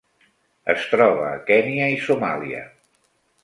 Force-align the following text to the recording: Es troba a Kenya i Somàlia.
Es 0.75 0.87
troba 0.93 1.29
a 1.33 1.37
Kenya 1.51 1.93
i 1.99 2.03
Somàlia. 2.09 2.67